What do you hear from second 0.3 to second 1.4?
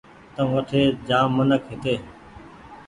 تو وٺي جآم